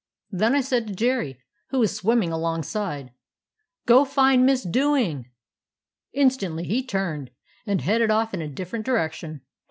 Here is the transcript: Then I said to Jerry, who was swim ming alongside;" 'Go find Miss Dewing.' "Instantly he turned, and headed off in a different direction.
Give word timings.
Then 0.31 0.55
I 0.55 0.61
said 0.61 0.87
to 0.87 0.95
Jerry, 0.95 1.37
who 1.69 1.77
was 1.77 1.95
swim 1.95 2.21
ming 2.21 2.31
alongside;" 2.31 3.11
'Go 3.85 4.03
find 4.03 4.47
Miss 4.47 4.63
Dewing.' 4.63 5.29
"Instantly 6.11 6.63
he 6.63 6.81
turned, 6.83 7.29
and 7.67 7.81
headed 7.81 8.09
off 8.09 8.33
in 8.33 8.41
a 8.41 8.47
different 8.47 8.83
direction. 8.83 9.41